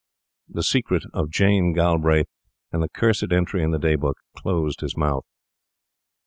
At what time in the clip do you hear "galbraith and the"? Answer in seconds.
1.73-2.89